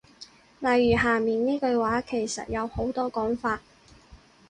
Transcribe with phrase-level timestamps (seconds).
[0.61, 3.61] 例如下面呢句話其實有好多講法